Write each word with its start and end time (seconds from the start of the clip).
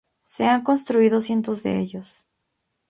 Se 0.23 0.45
han 0.47 0.63
construido 0.63 1.21
cientos 1.21 1.61
de 1.61 1.77
ello. 1.79 2.01